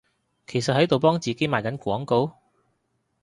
[0.47, 2.31] 其實喺度幫自己賣緊廣告？